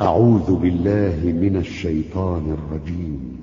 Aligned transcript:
أعوذ 0.00 0.54
بالله 0.54 1.18
من 1.24 1.56
الشيطان 1.56 2.56
الرجيم. 2.58 3.38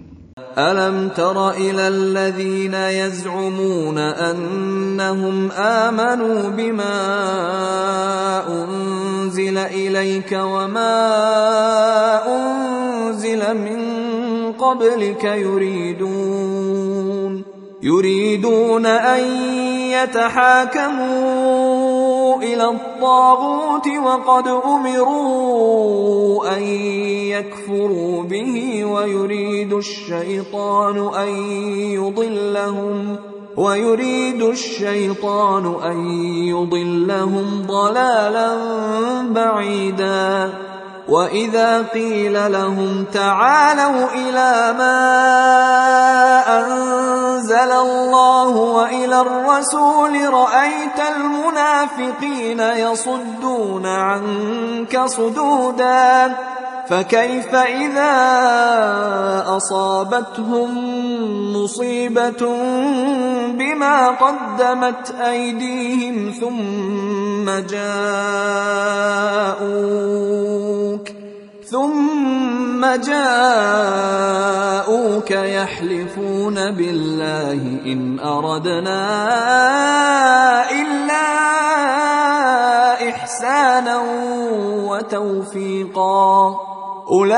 ألم 0.57 1.09
تر 1.09 1.49
إلى 1.49 1.87
الذين 1.87 2.73
يزعمون 2.73 3.97
أنهم 3.97 5.51
آمنوا 5.51 6.49
بما 6.49 6.97
أنزل 8.47 9.57
إليك 9.57 10.31
وما 10.31 10.97
أنزل 12.27 13.57
من 13.57 13.81
قبلك 14.51 15.23
يريدون 15.23 16.75
يريدون 17.83 18.85
أن 18.85 19.23
يتحاكموا 19.91 21.25
إلى 22.53 22.69
الطاغوت 22.69 23.87
وقد 23.87 24.47
أمروا 24.47 26.57
أن 26.57 26.63
يكفروا 27.33 28.23
به 28.23 28.85
ويريد 28.85 29.73
الشيطان 29.73 31.09
أن 31.15 31.29
يضلهم 31.91 33.17
ويريد 33.57 34.41
الشيطان 34.41 35.75
أن 35.83 35.97
يضلهم 36.47 37.65
ضلالا 37.67 38.55
بعيدا. 39.29 40.53
وإذا 41.09 41.81
قيل 41.93 42.51
لهم 42.51 43.05
تعالوا 43.13 44.07
إلى 44.13 44.75
ما 44.77 45.64
الرسول 49.55 50.33
رأيت 50.33 50.99
المنافقين 51.15 52.59
يصدون 52.59 53.85
عنك 53.85 54.99
صدودا 55.05 56.35
فكيف 56.89 57.55
إذا 57.55 58.13
أصابتهم 59.47 60.69
مصيبة 61.55 62.55
بما 63.51 64.07
قدمت 64.09 65.15
أيديهم 65.21 66.31
ثم 66.39 67.45
جاءوك 67.67 68.95
ثم 71.71 72.85
جاءوك 72.85 73.31
يحلفون 75.31 76.55
بالله 76.71 77.61
إن 77.85 78.19
أردنا 78.19 79.01
إلا 80.71 81.25
إحسانا 83.09 84.01
وتوفيقا. 84.89 86.55
أولئك 87.11 87.35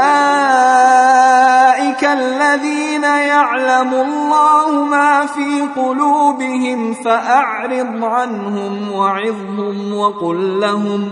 الذين 2.04 3.04
يعلم 3.04 3.94
الله 3.94 4.86
ما 4.86 5.26
في 5.26 5.62
قلوبهم 5.76 6.94
فأعرض 6.94 8.04
عنهم 8.04 8.92
وعظهم 8.92 9.98
وقل 9.98 10.60
لهم 10.60 11.12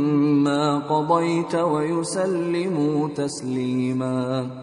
قضيت 0.79 1.55
ويسلموا 1.55 3.09
تسليما. 3.09 4.51